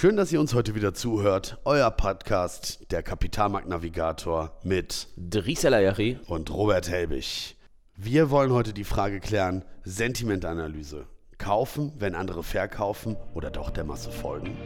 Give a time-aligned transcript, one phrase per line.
[0.00, 1.58] Schön, dass ihr uns heute wieder zuhört.
[1.64, 7.56] Euer Podcast, der Kapitalmarktnavigator mit Dries Elayari und Robert Helbig.
[7.96, 11.08] Wir wollen heute die Frage klären: Sentimentanalyse.
[11.36, 14.56] Kaufen, wenn andere verkaufen oder doch der Masse folgen?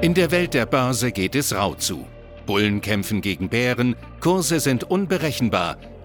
[0.00, 2.06] In der Welt der Börse geht es rau zu.
[2.46, 5.76] Bullen kämpfen gegen Bären, Kurse sind unberechenbar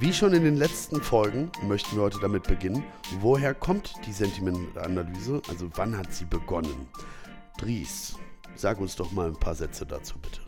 [0.00, 2.84] Wie schon in den letzten Folgen möchten wir heute damit beginnen.
[3.18, 5.42] Woher kommt die Sentimentanalyse?
[5.48, 6.86] Also wann hat sie begonnen?
[7.58, 8.16] Dries,
[8.54, 10.40] sag uns doch mal ein paar Sätze dazu bitte.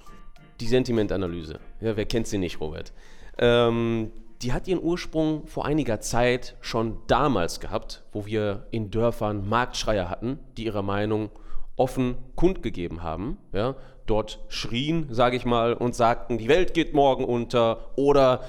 [0.61, 1.59] Die Sentimentanalyse.
[1.81, 2.93] Ja, wer kennt sie nicht, Robert?
[3.39, 9.49] Ähm, die hat ihren Ursprung vor einiger Zeit schon damals gehabt, wo wir in Dörfern
[9.49, 11.29] Marktschreier hatten, die ihre Meinung
[11.75, 13.37] offen kundgegeben haben.
[13.53, 13.75] Ja?
[14.07, 18.43] Dort schrien, sage ich mal, und sagten, die Welt geht morgen unter oder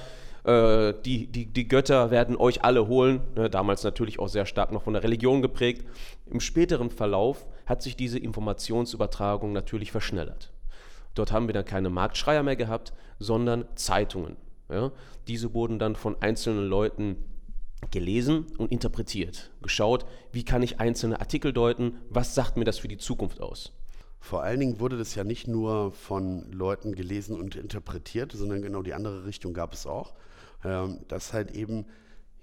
[0.44, 3.20] äh, die, die, die Götter werden euch alle holen.
[3.36, 5.86] Ne, damals natürlich auch sehr stark noch von der Religion geprägt.
[6.26, 10.52] Im späteren Verlauf hat sich diese Informationsübertragung natürlich verschnellert.
[11.14, 14.36] Dort haben wir dann keine Marktschreier mehr gehabt, sondern Zeitungen.
[14.70, 14.92] Ja?
[15.28, 17.16] Diese wurden dann von einzelnen Leuten
[17.90, 19.50] gelesen und interpretiert.
[19.60, 23.72] Geschaut, wie kann ich einzelne Artikel deuten, was sagt mir das für die Zukunft aus.
[24.22, 28.82] Vor allen Dingen wurde das ja nicht nur von Leuten gelesen und interpretiert, sondern genau
[28.82, 30.14] die andere Richtung gab es auch.
[30.64, 31.86] Ähm, dass halt eben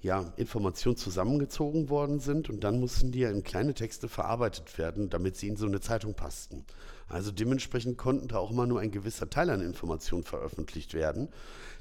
[0.01, 5.09] ja, Informationen zusammengezogen worden sind und dann mussten die ja in kleine Texte verarbeitet werden,
[5.09, 6.65] damit sie in so eine Zeitung passten.
[7.07, 11.29] Also dementsprechend konnten da auch immer nur ein gewisser Teil an Informationen veröffentlicht werden.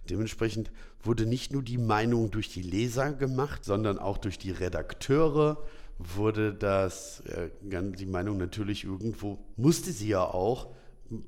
[0.09, 0.71] Dementsprechend
[1.03, 5.59] wurde nicht nur die Meinung durch die Leser gemacht, sondern auch durch die Redakteure
[5.99, 10.69] wurde das, äh, die Meinung natürlich irgendwo, musste sie ja auch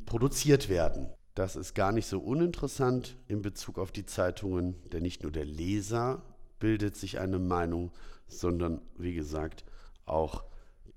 [0.06, 1.08] produziert werden.
[1.34, 5.44] Das ist gar nicht so uninteressant in Bezug auf die Zeitungen, denn nicht nur der
[5.44, 6.22] Leser
[6.58, 7.90] bildet sich eine Meinung,
[8.28, 9.64] sondern wie gesagt,
[10.04, 10.44] auch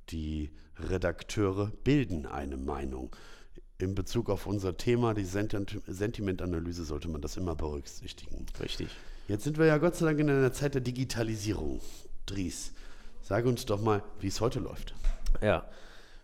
[0.09, 3.15] die Redakteure bilden eine Meinung.
[3.77, 8.45] In Bezug auf unser Thema, die Sentimentanalyse, sollte man das immer berücksichtigen.
[8.59, 8.89] Richtig.
[9.27, 11.79] Jetzt sind wir ja Gott sei Dank in einer Zeit der Digitalisierung.
[12.25, 12.73] Dries,
[13.23, 14.93] sage uns doch mal, wie es heute läuft.
[15.41, 15.65] Ja,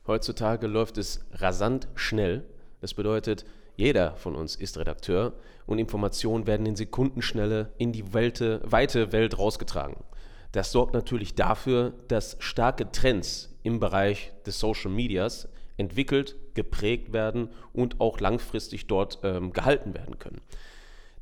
[0.05, 2.43] heutzutage läuft es rasant schnell.
[2.81, 3.45] Das bedeutet,
[3.75, 5.33] jeder von uns ist Redakteur
[5.65, 9.95] und Informationen werden in Sekundenschnelle in die Welte, weite Welt rausgetragen.
[10.51, 17.49] Das sorgt natürlich dafür, dass starke Trends im Bereich des Social Medias entwickelt, geprägt werden
[17.71, 20.41] und auch langfristig dort ähm, gehalten werden können.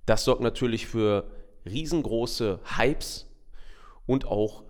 [0.07, 1.29] Das sorgt natürlich für
[1.65, 3.27] riesengroße Hypes
[4.07, 4.63] und auch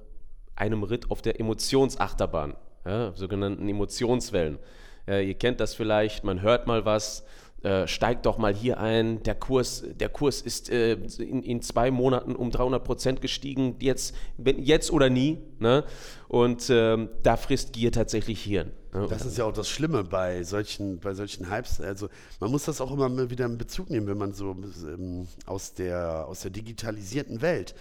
[0.57, 4.59] einem Ritt auf der Emotionsachterbahn, ja, sogenannten Emotionswellen.
[5.07, 7.23] Ja, ihr kennt das vielleicht, man hört mal was,
[7.63, 11.89] äh, steigt doch mal hier ein, der Kurs, der Kurs ist äh, in, in, zwei
[11.89, 14.15] Monaten um 300 Prozent gestiegen, jetzt,
[14.57, 15.39] jetzt oder nie.
[15.59, 15.83] Ne?
[16.27, 18.71] Und ähm, da frisst Gier tatsächlich Hirn.
[19.05, 21.79] Das ist ja auch das Schlimme bei solchen, bei solchen Hypes.
[21.79, 22.09] Also
[22.39, 26.25] man muss das auch immer wieder in Bezug nehmen, wenn man so ähm, aus, der,
[26.27, 27.75] aus der digitalisierten Welt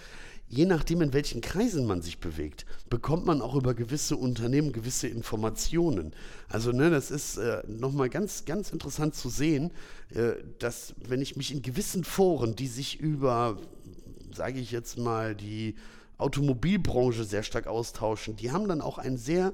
[0.49, 5.07] je nachdem, in welchen Kreisen man sich bewegt, bekommt man auch über gewisse Unternehmen gewisse
[5.07, 6.13] Informationen.
[6.47, 9.71] Also ne, das ist äh, nochmal ganz, ganz interessant zu sehen,
[10.13, 13.57] äh, dass wenn ich mich in gewissen Foren, die sich über,
[14.33, 15.75] sage ich jetzt mal, die
[16.17, 19.53] Automobilbranche sehr stark austauschen, die haben dann auch ein sehr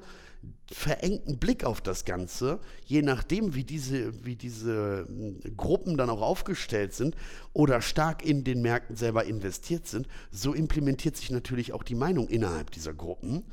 [0.70, 6.22] verengten Blick auf das Ganze, je nachdem, wie diese, wie diese hm, Gruppen dann auch
[6.22, 7.16] aufgestellt sind
[7.52, 12.28] oder stark in den Märkten selber investiert sind, so implementiert sich natürlich auch die Meinung
[12.28, 13.44] innerhalb dieser Gruppen.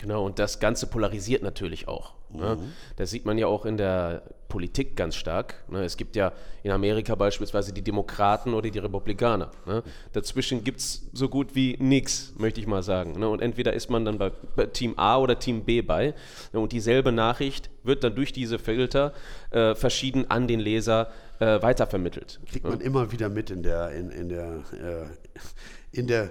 [0.00, 2.14] Genau, und das Ganze polarisiert natürlich auch.
[2.30, 2.56] Ne?
[2.56, 2.72] Mhm.
[2.96, 5.56] Das sieht man ja auch in der Politik ganz stark.
[5.70, 5.82] Ne?
[5.84, 6.32] Es gibt ja
[6.62, 9.50] in Amerika beispielsweise die Demokraten oder die Republikaner.
[9.66, 9.82] Ne?
[10.12, 13.22] Dazwischen gibt es so gut wie nichts, möchte ich mal sagen.
[13.22, 14.30] Und entweder ist man dann bei
[14.66, 16.14] Team A oder Team B bei.
[16.52, 19.12] Und dieselbe Nachricht wird dann durch diese Filter
[19.50, 22.40] äh, verschieden an den Leser äh, weitervermittelt.
[22.46, 26.30] Kriegt man immer wieder mit in der, in, in der, äh, in der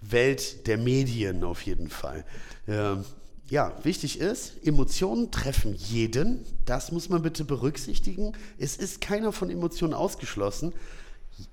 [0.00, 2.24] Welt der Medien auf jeden Fall.
[2.68, 3.04] Ähm,
[3.50, 6.44] ja, wichtig ist, Emotionen treffen jeden.
[6.64, 8.32] Das muss man bitte berücksichtigen.
[8.56, 10.72] Es ist keiner von Emotionen ausgeschlossen,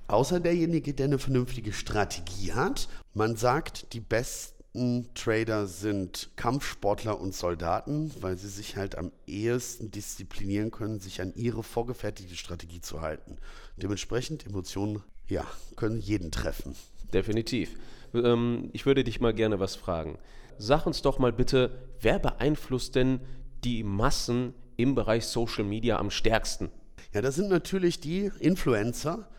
[0.07, 2.87] außer derjenige, der eine vernünftige Strategie hat.
[3.13, 9.91] Man sagt, die besten Trader sind Kampfsportler und Soldaten, weil sie sich halt am ehesten
[9.91, 13.37] disziplinieren können, sich an ihre vorgefertigte Strategie zu halten.
[13.77, 15.45] Dementsprechend Emotionen, ja,
[15.75, 16.75] können jeden treffen.
[17.13, 17.75] Definitiv.
[18.13, 20.17] Ähm, ich würde dich mal gerne was fragen.
[20.61, 21.71] Sag uns doch mal bitte,
[22.01, 23.21] wer beeinflusst denn
[23.63, 26.69] die Massen im Bereich Social Media am stärksten?
[27.13, 29.29] Ja, das sind natürlich die Influencer,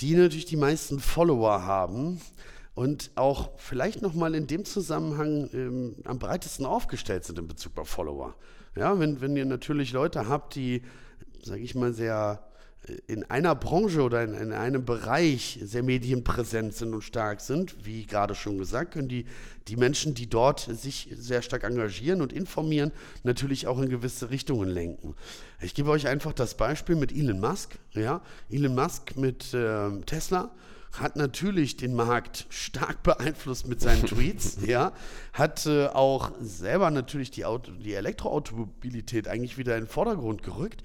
[0.00, 2.20] die natürlich die meisten Follower haben
[2.74, 7.88] und auch vielleicht nochmal in dem Zusammenhang ähm, am breitesten aufgestellt sind in Bezug auf
[7.88, 8.36] Follower.
[8.76, 10.82] Ja, wenn, wenn ihr natürlich Leute habt, die,
[11.42, 12.47] sage ich mal, sehr
[13.06, 18.06] in einer Branche oder in, in, einem Bereich sehr medienpräsent sind und stark sind, wie
[18.06, 19.26] gerade schon gesagt, können die,
[19.66, 22.92] die Menschen, die dort sich sehr stark engagieren und informieren,
[23.24, 25.14] natürlich auch in gewisse Richtungen lenken.
[25.60, 27.78] Ich gebe euch einfach das Beispiel mit Elon Musk.
[27.92, 28.22] Ja?
[28.50, 30.50] Elon Musk mit äh, Tesla
[30.92, 34.92] hat natürlich den Markt stark beeinflusst mit seinen Tweets, ja,
[35.32, 40.82] hat äh, auch selber natürlich die, Auto, die Elektroautomobilität eigentlich wieder in den Vordergrund gerückt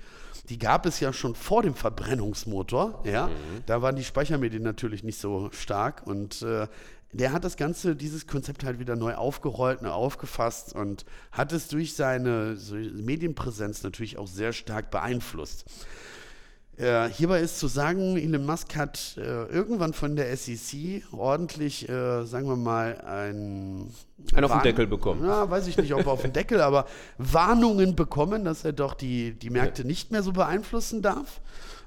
[0.49, 3.01] die gab es ja schon vor dem Verbrennungsmotor.
[3.05, 3.27] Ja?
[3.27, 3.31] Mhm.
[3.65, 6.67] Da waren die Speichermedien natürlich nicht so stark und äh,
[7.13, 11.67] der hat das Ganze, dieses Konzept halt wieder neu aufgerollt, neu aufgefasst und hat es
[11.67, 12.57] durch seine
[12.93, 15.65] Medienpräsenz natürlich auch sehr stark beeinflusst.
[16.77, 22.25] Äh, hierbei ist zu sagen, Elon Musk hat äh, irgendwann von der SEC ordentlich, äh,
[22.25, 23.91] sagen wir mal, ein.
[24.33, 25.23] Ein auf den Deckel bekommen.
[25.23, 26.87] Ja, weiß ich nicht, ob auf den Deckel, aber
[27.17, 29.87] Warnungen bekommen, dass er doch die, die Märkte ja.
[29.87, 31.41] nicht mehr so beeinflussen darf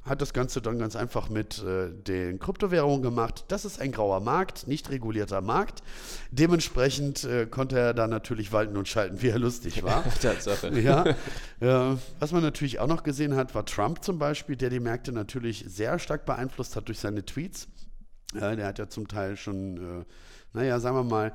[0.07, 3.45] hat das Ganze dann ganz einfach mit äh, den Kryptowährungen gemacht.
[3.49, 5.83] Das ist ein grauer Markt, nicht regulierter Markt.
[6.31, 10.05] Dementsprechend äh, konnte er da natürlich walten und schalten, wie er lustig war.
[10.23, 10.79] Tatsache.
[10.79, 11.05] Ja.
[11.61, 15.11] Äh, was man natürlich auch noch gesehen hat, war Trump zum Beispiel, der die Märkte
[15.11, 17.69] natürlich sehr stark beeinflusst hat durch seine Tweets.
[18.33, 20.05] der hat ja zum Teil schon, äh,
[20.53, 21.33] naja, sagen wir mal,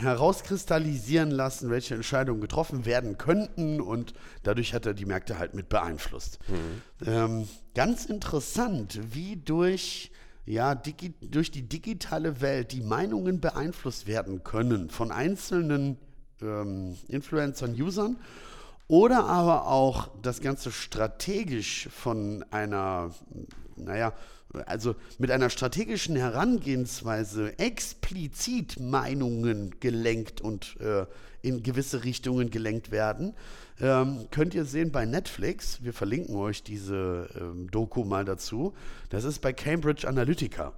[0.00, 5.68] herauskristallisieren lassen, welche Entscheidungen getroffen werden könnten und dadurch hat er die Märkte halt mit
[5.68, 6.38] beeinflusst.
[6.48, 7.06] Mhm.
[7.06, 10.10] Ähm, ganz interessant, wie durch,
[10.46, 15.98] ja, durch die digitale Welt die Meinungen beeinflusst werden können von einzelnen
[16.42, 18.16] ähm, Influencern, Usern
[18.86, 23.10] oder aber auch das Ganze strategisch von einer,
[23.76, 24.12] naja,
[24.66, 31.06] also mit einer strategischen Herangehensweise explizit Meinungen gelenkt und äh,
[31.42, 33.34] in gewisse Richtungen gelenkt werden.
[33.80, 38.74] Ähm, könnt ihr sehen bei Netflix, wir verlinken euch diese ähm, Doku mal dazu.
[39.10, 40.72] Das ist bei Cambridge Analytica.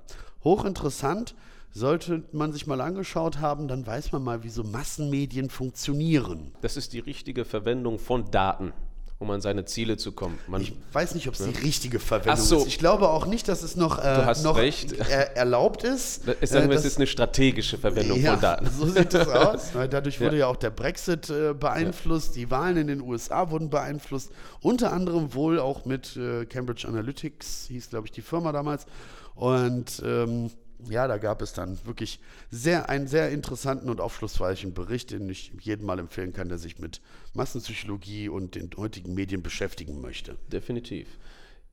[0.45, 1.35] Hochinteressant,
[1.73, 6.53] sollte man sich mal angeschaut haben, dann weiß man mal, wie so Massenmedien funktionieren.
[6.63, 8.73] Das ist die richtige Verwendung von Daten
[9.19, 10.39] um an seine Ziele zu kommen.
[10.47, 11.47] Man, ich weiß nicht, ob es ja.
[11.47, 12.59] die richtige Verwendung so.
[12.59, 12.67] ist.
[12.67, 16.23] Ich glaube auch nicht, dass es noch, äh, noch er, erlaubt ist.
[16.41, 18.69] Ich sage, äh, es ist eine strategische Verwendung ja, von Daten.
[18.79, 19.71] So sieht es aus.
[19.89, 20.41] Dadurch wurde ja.
[20.41, 24.31] ja auch der Brexit äh, beeinflusst, die Wahlen in den USA wurden beeinflusst,
[24.61, 28.87] unter anderem wohl auch mit äh, Cambridge Analytics, hieß glaube ich die Firma damals.
[29.35, 30.51] Und ähm,
[30.89, 32.21] ja, da gab es dann wirklich
[32.51, 36.79] sehr, einen sehr interessanten und aufschlussreichen Bericht, den ich jedem mal empfehlen kann, der sich
[36.79, 37.01] mit
[37.35, 40.37] Massenpsychologie und den heutigen Medien beschäftigen möchte.
[40.53, 41.09] Definitiv.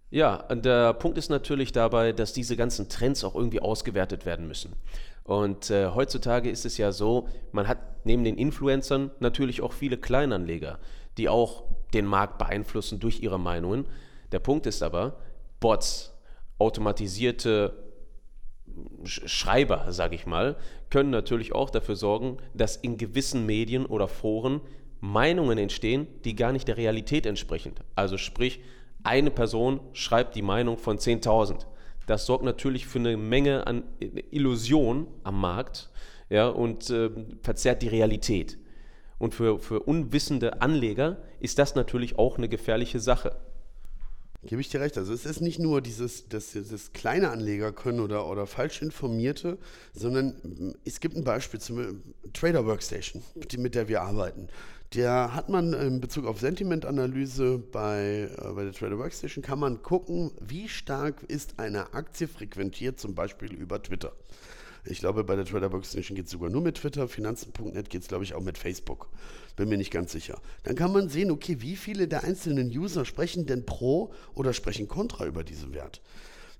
[0.10, 4.74] Ja, der Punkt ist natürlich dabei, dass diese ganzen Trends auch irgendwie ausgewertet werden müssen.
[5.24, 9.98] Und äh, heutzutage ist es ja so, man hat neben den Influencern natürlich auch viele
[9.98, 10.80] Kleinanleger,
[11.18, 11.64] die auch
[11.94, 13.86] den Markt beeinflussen durch ihre Meinungen.
[14.32, 15.18] Der Punkt ist aber,
[15.60, 16.14] Bots,
[16.60, 17.83] automatisierte
[19.06, 20.56] Schreiber, sage ich mal,
[20.90, 24.62] können natürlich auch dafür sorgen, dass in gewissen Medien oder Foren
[25.00, 27.74] Meinungen entstehen, die gar nicht der Realität entsprechen.
[27.96, 28.62] Also sprich,
[29.04, 31.66] eine Person schreibt die Meinung von 10.000.
[32.08, 33.84] Das sorgt natürlich für eine Menge an
[34.32, 35.90] Illusion am Markt
[36.30, 37.10] ja, und äh,
[37.42, 38.58] verzerrt die Realität.
[39.20, 43.36] Und für, für unwissende Anleger ist das natürlich auch eine gefährliche Sache.
[44.46, 44.98] Gebe ich dir recht.
[44.98, 49.58] Also es ist nicht nur dieses, das, dieses kleine Anleger können oder, oder falsch informierte,
[49.94, 53.24] sondern es gibt ein Beispiel zum Trader Workstation,
[53.58, 54.50] mit der wir arbeiten.
[54.94, 59.82] Der hat man in Bezug auf Sentimentanalyse bei, äh, bei der Trader Workstation, kann man
[59.82, 64.14] gucken, wie stark ist eine Aktie frequentiert, zum Beispiel über Twitter.
[64.86, 67.08] Ich glaube, bei der Trader Workstation geht es sogar nur mit Twitter.
[67.08, 69.10] Finanzen.net geht es, glaube ich, auch mit Facebook.
[69.56, 70.42] Bin mir nicht ganz sicher.
[70.64, 74.88] Dann kann man sehen, okay, wie viele der einzelnen User sprechen denn pro oder sprechen
[74.88, 76.02] kontra über diesen Wert.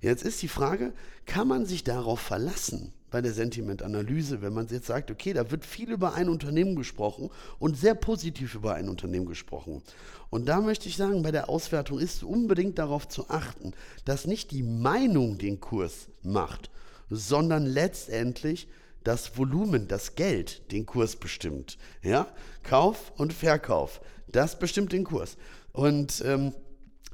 [0.00, 0.92] Jetzt ist die Frage,
[1.24, 5.64] kann man sich darauf verlassen bei der Sentimentanalyse, wenn man jetzt sagt, okay, da wird
[5.64, 9.82] viel über ein Unternehmen gesprochen und sehr positiv über ein Unternehmen gesprochen.
[10.30, 13.72] Und da möchte ich sagen, bei der Auswertung ist unbedingt darauf zu achten,
[14.04, 16.70] dass nicht die Meinung den Kurs macht,
[17.08, 18.68] sondern letztendlich
[19.04, 21.78] das Volumen, das Geld den Kurs bestimmt.
[22.02, 22.26] Ja?
[22.62, 25.36] Kauf und Verkauf, das bestimmt den Kurs.
[25.72, 26.52] Und ähm,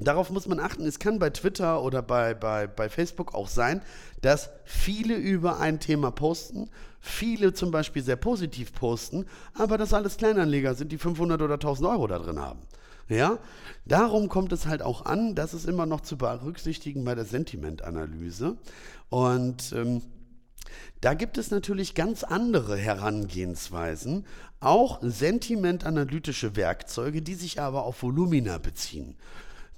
[0.01, 0.87] Darauf muss man achten.
[0.87, 3.83] Es kann bei Twitter oder bei, bei, bei Facebook auch sein,
[4.23, 6.71] dass viele über ein Thema posten,
[7.01, 11.87] viele zum Beispiel sehr positiv posten, aber dass alles Kleinanleger sind, die 500 oder 1000
[11.87, 12.61] Euro da drin haben.
[13.09, 13.39] Ja,
[13.85, 18.57] darum kommt es halt auch an, das ist immer noch zu berücksichtigen bei der Sentimentanalyse.
[19.11, 20.01] Und ähm,
[21.01, 24.27] da gibt es natürlich ganz andere Herangehensweisen,
[24.61, 29.17] auch sentimentanalytische Werkzeuge, die sich aber auf Volumina beziehen.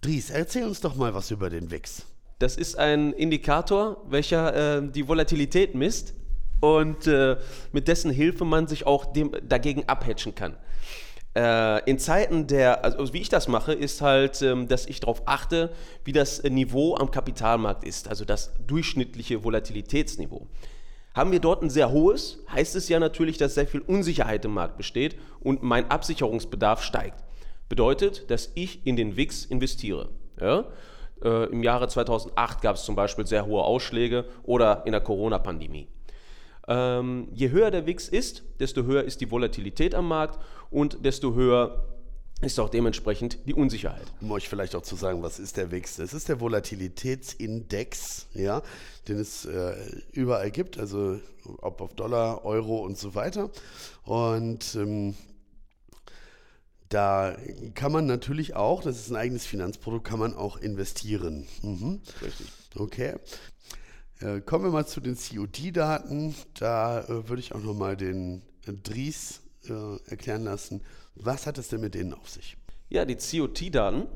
[0.01, 2.05] Dries, erzähl uns doch mal was über den WIX.
[2.41, 6.15] Das ist ein Indikator, welcher äh, die Volatilität misst
[6.61, 7.37] und äh,
[7.73, 10.57] mit dessen Hilfe man sich auch dem, dagegen abhatchen kann.
[11.35, 15.23] Äh, in Zeiten der, also wie ich das mache, ist halt, ähm, dass ich darauf
[15.27, 15.71] achte,
[16.05, 20.47] wie das Niveau am Kapitalmarkt ist, also das durchschnittliche Volatilitätsniveau.
[21.15, 24.55] Haben wir dort ein sehr hohes, heißt es ja natürlich, dass sehr viel Unsicherheit im
[24.55, 27.23] Markt besteht und mein Absicherungsbedarf steigt.
[27.69, 30.09] Bedeutet, dass ich in den WIX investiere.
[30.41, 30.65] Ja?
[31.23, 35.89] Äh, Im Jahre 2008 gab es zum Beispiel sehr hohe Ausschläge oder in der Corona-Pandemie.
[36.69, 40.39] Ähm, je höher der WIX ist, desto höher ist die Volatilität am Markt
[40.71, 41.92] und desto höher
[42.43, 44.13] ist auch dementsprechend die Unsicherheit.
[44.21, 45.97] Um euch vielleicht auch zu sagen, was ist der WIX?
[45.97, 48.63] Das ist der Volatilitätsindex, ja,
[49.09, 49.75] den es äh,
[50.13, 51.21] überall gibt, also
[51.59, 53.51] ob auf Dollar, Euro und so weiter.
[54.05, 55.15] Und ähm,
[56.89, 57.37] da
[57.75, 61.47] kann man natürlich auch, das ist ein eigenes Finanzprodukt, kann man auch investieren.
[61.63, 62.01] Mhm.
[62.21, 62.49] Richtig.
[62.75, 63.15] Okay.
[64.21, 66.35] Äh, kommen wir mal zu den COD-Daten.
[66.55, 70.83] Da äh, würde ich auch nochmal den Dries äh, erklären lassen.
[71.15, 72.57] Was hat es denn mit denen auf sich?
[72.89, 74.07] Ja, die COT-Daten,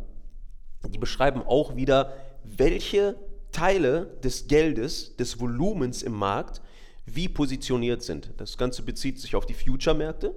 [0.88, 2.12] die beschreiben auch wieder,
[2.44, 3.16] welche
[3.52, 6.60] Teile des Geldes, des Volumens im Markt,
[7.06, 8.32] wie positioniert sind.
[8.36, 10.34] Das Ganze bezieht sich auf die Future-Märkte.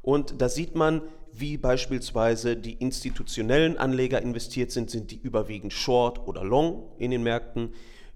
[0.00, 6.26] Und da sieht man, wie beispielsweise die institutionellen Anleger investiert sind, sind die überwiegend short
[6.26, 7.74] oder long in den Märkten.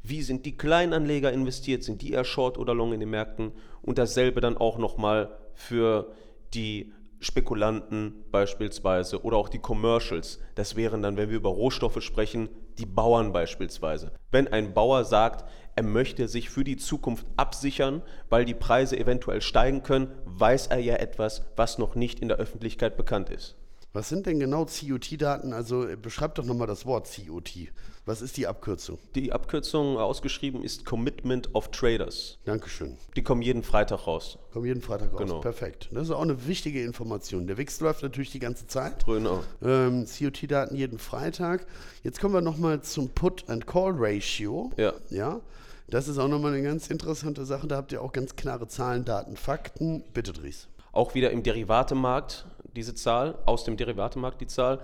[0.09, 3.51] Wie sind die Kleinanleger investiert, sind die eher short oder long in den Märkten?
[3.83, 6.13] Und dasselbe dann auch nochmal für
[6.55, 10.39] die Spekulanten beispielsweise oder auch die Commercials.
[10.55, 12.49] Das wären dann, wenn wir über Rohstoffe sprechen,
[12.79, 14.13] die Bauern beispielsweise.
[14.31, 15.45] Wenn ein Bauer sagt,
[15.75, 20.79] er möchte sich für die Zukunft absichern, weil die Preise eventuell steigen können, weiß er
[20.79, 23.57] ja etwas, was noch nicht in der Öffentlichkeit bekannt ist.
[23.97, 25.55] Was sind denn genau COT-Daten?
[25.55, 27.69] Also äh, beschreib doch nochmal das Wort COT.
[28.05, 28.99] Was ist die Abkürzung?
[29.15, 32.37] Die Abkürzung ausgeschrieben ist Commitment of Traders.
[32.45, 32.99] Dankeschön.
[33.17, 34.38] Die kommen jeden Freitag raus.
[34.53, 35.21] Kommen jeden Freitag raus.
[35.21, 35.41] Genau.
[35.41, 35.88] Perfekt.
[35.93, 37.47] Das ist auch eine wichtige Information.
[37.47, 39.07] Der Wix läuft natürlich die ganze Zeit.
[39.07, 39.43] Genau.
[39.62, 41.67] Ähm, COT-Daten jeden Freitag.
[42.03, 44.73] Jetzt kommen wir nochmal zum Put-and-Call-Ratio.
[44.76, 44.93] Ja.
[45.09, 45.41] Ja.
[45.88, 47.67] Das ist auch nochmal eine ganz interessante Sache.
[47.67, 50.05] Da habt ihr auch ganz klare Zahlen, Daten, Fakten.
[50.12, 50.69] Bitte, Dries.
[50.93, 54.80] Auch wieder im Derivatemarkt diese Zahl, aus dem Derivatemarkt die Zahl.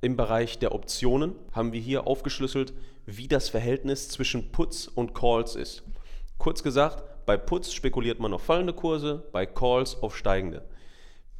[0.00, 2.72] Im Bereich der Optionen haben wir hier aufgeschlüsselt,
[3.06, 5.82] wie das Verhältnis zwischen Puts und Calls ist.
[6.38, 10.64] Kurz gesagt, bei Puts spekuliert man auf fallende Kurse, bei Calls auf steigende.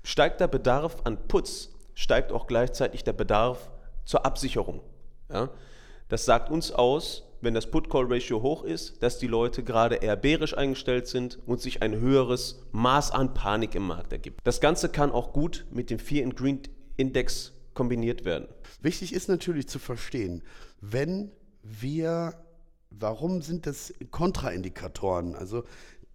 [0.04, 3.70] Steigt der Bedarf an Puts, steigt auch gleichzeitig der Bedarf
[4.04, 4.80] zur Absicherung.
[5.30, 5.50] Ja?
[6.08, 10.56] Das sagt uns aus, wenn das Put-Call-Ratio hoch ist, dass die Leute gerade eher bärisch
[10.56, 14.40] eingestellt sind und sich ein höheres Maß an Panik im Markt ergibt.
[14.44, 16.60] Das Ganze kann auch gut mit dem Fear and Green
[16.96, 18.48] Index kombiniert werden.
[18.80, 20.42] Wichtig ist natürlich zu verstehen,
[20.80, 21.30] wenn
[21.62, 22.34] wir,
[22.90, 25.34] warum sind das Kontraindikatoren?
[25.34, 25.64] Also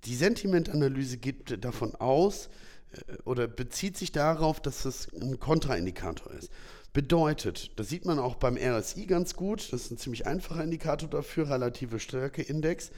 [0.05, 2.49] die Sentimentanalyse geht davon aus
[2.91, 6.51] äh, oder bezieht sich darauf, dass es ein Kontraindikator ist.
[6.97, 11.07] Bedeutet, das sieht man auch beim RSI ganz gut, das ist ein ziemlich einfacher Indikator
[11.07, 12.89] dafür, relative Stärkeindex.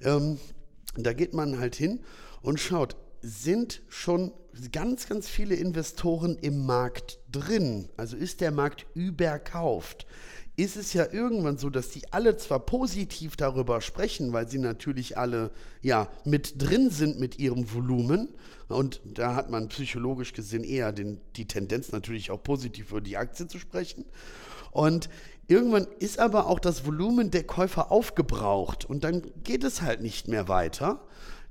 [0.00, 0.38] Ähm,
[0.94, 1.98] da geht man halt hin
[2.40, 4.32] und schaut, sind schon
[4.72, 7.88] ganz, ganz viele Investoren im Markt drin?
[7.96, 10.06] Also ist der Markt überkauft?
[10.56, 15.16] Ist es ja irgendwann so, dass die alle zwar positiv darüber sprechen, weil sie natürlich
[15.16, 18.34] alle ja mit drin sind mit ihrem Volumen,
[18.68, 23.16] und da hat man psychologisch gesehen eher den, die Tendenz natürlich auch positiv über die
[23.16, 24.04] Aktie zu sprechen.
[24.70, 25.08] Und
[25.46, 30.28] irgendwann ist aber auch das Volumen der Käufer aufgebraucht und dann geht es halt nicht
[30.28, 31.06] mehr weiter.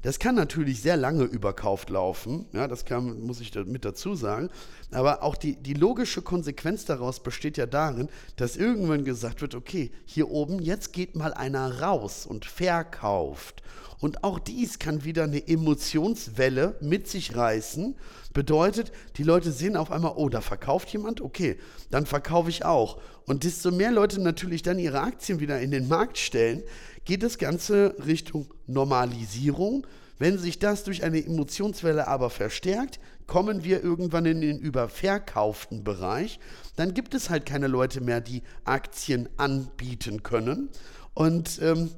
[0.07, 4.49] Das kann natürlich sehr lange überkauft laufen, ja, das kann, muss ich mit dazu sagen.
[4.91, 9.91] Aber auch die, die logische Konsequenz daraus besteht ja darin, dass irgendwann gesagt wird, okay,
[10.05, 13.63] hier oben, jetzt geht mal einer raus und verkauft.
[13.99, 17.95] Und auch dies kann wieder eine Emotionswelle mit sich reißen.
[18.33, 21.57] Bedeutet, die Leute sehen auf einmal, oh, da verkauft jemand, okay,
[21.89, 23.01] dann verkaufe ich auch.
[23.25, 26.63] Und desto mehr Leute natürlich dann ihre Aktien wieder in den Markt stellen,
[27.03, 29.87] geht das Ganze Richtung Normalisierung.
[30.19, 36.39] Wenn sich das durch eine Emotionswelle aber verstärkt, kommen wir irgendwann in den überverkauften Bereich.
[36.75, 40.69] Dann gibt es halt keine Leute mehr, die Aktien anbieten können.
[41.13, 41.91] Und ähm,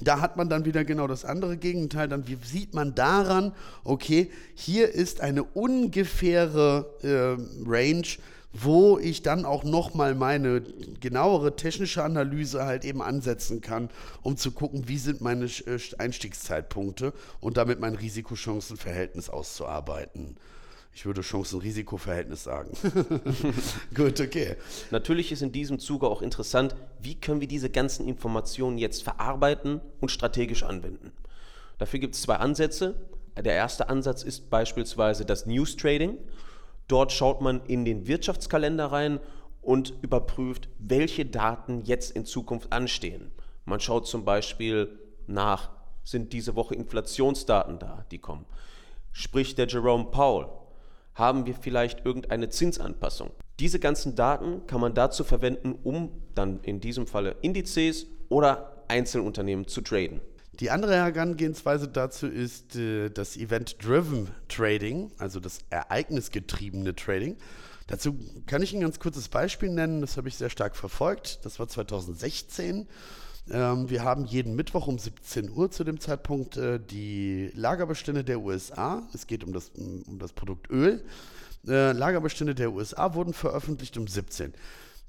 [0.00, 2.08] da hat man dann wieder genau das andere Gegenteil.
[2.08, 8.06] Dann sieht man daran, okay, hier ist eine ungefähre äh, Range,
[8.52, 10.62] wo ich dann auch nochmal meine
[11.00, 13.90] genauere technische Analyse halt eben ansetzen kann,
[14.22, 20.36] um zu gucken, wie sind meine äh, Einstiegszeitpunkte und damit mein Risiko-Chancen-Verhältnis auszuarbeiten.
[20.92, 22.70] Ich würde Chancen-Risiko-Verhältnis sagen.
[23.94, 24.56] Gut, okay.
[24.90, 29.80] Natürlich ist in diesem Zuge auch interessant, wie können wir diese ganzen Informationen jetzt verarbeiten
[30.00, 31.12] und strategisch anwenden.
[31.78, 32.96] Dafür gibt es zwei Ansätze.
[33.36, 36.18] Der erste Ansatz ist beispielsweise das News Trading.
[36.88, 39.20] Dort schaut man in den Wirtschaftskalender rein
[39.62, 43.30] und überprüft, welche Daten jetzt in Zukunft anstehen.
[43.64, 45.70] Man schaut zum Beispiel nach,
[46.02, 48.46] sind diese Woche Inflationsdaten da, die kommen.
[49.12, 50.48] Spricht der Jerome Powell?
[51.18, 53.30] Haben wir vielleicht irgendeine Zinsanpassung.
[53.58, 59.66] Diese ganzen Daten kann man dazu verwenden, um dann in diesem Falle Indizes oder Einzelunternehmen
[59.66, 60.20] zu traden.
[60.60, 67.36] Die andere Herangehensweise dazu ist äh, das Event-Driven Trading, also das ereignisgetriebene Trading.
[67.86, 71.44] Dazu kann ich ein ganz kurzes Beispiel nennen, das habe ich sehr stark verfolgt.
[71.44, 72.86] Das war 2016.
[73.50, 78.40] Ähm, wir haben jeden Mittwoch um 17 Uhr zu dem Zeitpunkt äh, die Lagerbestände der
[78.40, 79.08] USA.
[79.14, 81.04] Es geht um das, um das Produkt Öl.
[81.66, 84.52] Äh, Lagerbestände der USA wurden veröffentlicht um 17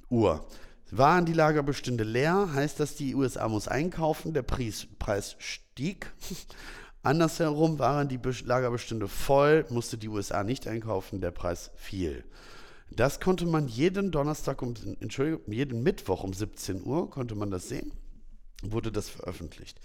[0.10, 0.46] Uhr.
[0.92, 6.12] Waren die Lagerbestände leer, heißt das, die USA muss einkaufen, der Preis, Preis stieg.
[7.04, 12.24] Andersherum waren die Lagerbestände voll, musste die USA nicht einkaufen, der Preis fiel.
[12.92, 17.70] Das konnte man jeden Donnerstag um, Entschuldigung, jeden Mittwoch um 17 Uhr konnte man das
[17.70, 17.92] sehen
[18.62, 19.80] wurde das veröffentlicht.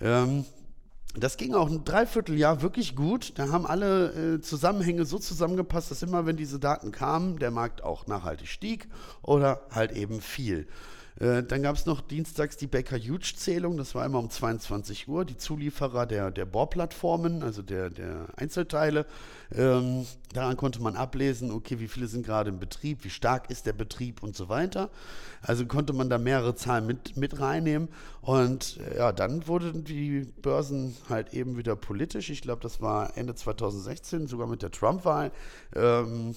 [0.00, 0.44] Ähm,
[1.16, 3.32] das ging auch ein Dreivierteljahr wirklich gut.
[3.36, 7.82] Da haben alle äh, Zusammenhänge so zusammengepasst, dass immer, wenn diese Daten kamen, der Markt
[7.82, 8.86] auch nachhaltig stieg
[9.22, 10.68] oder halt eben fiel.
[11.20, 15.06] Äh, dann gab es noch dienstags die Baker Huge Zählung, das war immer um 22
[15.06, 15.24] Uhr.
[15.26, 19.04] Die Zulieferer der, der Bohrplattformen, also der, der Einzelteile,
[19.54, 23.66] ähm, daran konnte man ablesen, okay, wie viele sind gerade im Betrieb, wie stark ist
[23.66, 24.88] der Betrieb und so weiter.
[25.42, 27.88] Also konnte man da mehrere Zahlen mit, mit reinnehmen.
[28.22, 32.30] Und äh, ja, dann wurden die Börsen halt eben wieder politisch.
[32.30, 35.32] Ich glaube, das war Ende 2016, sogar mit der Trump-Wahl.
[35.76, 36.34] Ähm,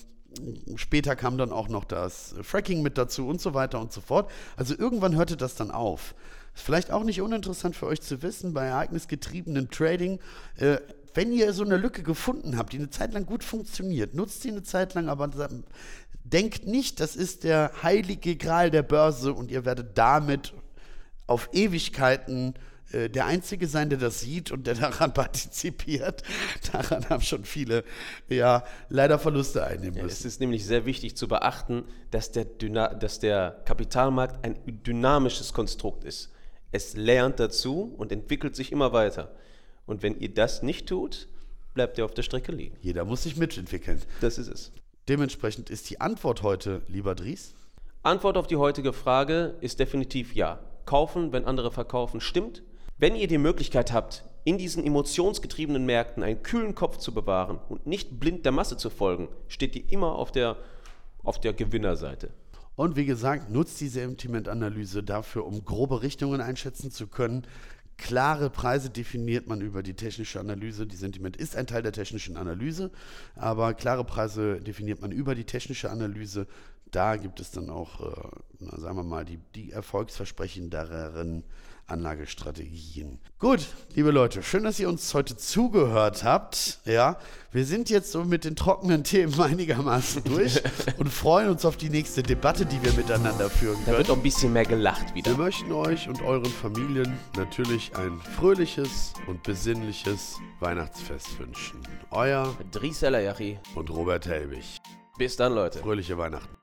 [0.76, 4.30] Später kam dann auch noch das Fracking mit dazu und so weiter und so fort.
[4.56, 6.16] Also irgendwann hörte das dann auf.
[6.56, 10.20] Ist vielleicht auch nicht uninteressant für euch zu wissen, bei ereignisgetriebenem Trading,
[10.58, 10.78] äh,
[11.16, 14.50] wenn ihr so eine Lücke gefunden habt, die eine Zeit lang gut funktioniert, nutzt sie
[14.50, 15.30] eine Zeit lang, aber
[16.24, 20.54] denkt nicht, das ist der heilige Gral der Börse und ihr werdet damit
[21.28, 22.56] auf Ewigkeiten
[22.94, 26.24] äh, der Einzige sein, der das sieht und der daran partizipiert.
[26.72, 27.84] Daran haben schon viele
[28.30, 30.08] ja leider Verluste einnehmen müssen.
[30.08, 34.58] Ja, es ist nämlich sehr wichtig zu beachten, dass der, Dyna dass der Kapitalmarkt ein
[34.66, 36.32] dynamisches Konstrukt ist.
[36.72, 39.36] Es lernt dazu und entwickelt sich immer weiter.
[39.86, 41.28] Und wenn ihr das nicht tut,
[41.74, 42.78] bleibt ihr auf der Strecke liegen.
[42.82, 44.02] Jeder muss sich mitentwickeln.
[44.22, 44.72] Das ist es.
[45.10, 47.54] Dementsprechend ist die Antwort heute, lieber Dries?
[48.04, 50.60] Antwort auf die heutige Frage ist definitiv ja.
[50.86, 52.64] Kaufen, wenn andere verkaufen, stimmt.
[52.98, 57.88] Wenn ihr die Möglichkeit habt, in diesen emotionsgetriebenen Märkten einen kühlen Kopf zu bewahren und
[57.88, 60.58] nicht blind der Masse zu folgen, steht ihr immer auf der,
[61.24, 62.30] auf der Gewinnerseite.
[62.76, 67.48] Und wie gesagt, nutzt diese Sentimentanalyse dafür, um grobe Richtungen einschätzen zu können.
[67.98, 70.88] Klare Preise definiert man über die technische Analyse.
[70.88, 72.92] Die Sentiment ist ein Teil der technischen Analyse,
[73.36, 76.48] aber klare Preise definiert man über die technische Analyse.
[76.94, 78.30] Da gibt es dann auch, äh,
[78.60, 81.44] na, sagen wir mal, die, die erfolgsversprechenderen
[81.88, 83.20] Anlagestrategien.
[83.40, 86.80] Gut, liebe Leute, schön, dass ihr uns heute zugehört habt.
[86.86, 87.18] Ja,
[87.52, 90.62] wir sind jetzt so mit den trockenen Themen einigermaßen durch
[91.00, 93.88] und freuen uns auf die nächste Debatte, die wir miteinander führen können.
[93.88, 95.32] Da wird auch ein bisschen mehr gelacht wieder.
[95.32, 101.80] Wir möchten euch und euren Familien natürlich ein fröhliches und besinnliches Weihnachtsfest wünschen.
[102.12, 104.78] Euer Dries Ellerjachi und Robert Helbig.
[105.18, 105.80] Bis dann, Leute.
[105.80, 106.63] Fröhliche Weihnachten.